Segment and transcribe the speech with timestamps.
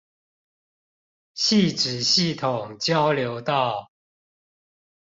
[1.35, 3.91] 汐止系統交流道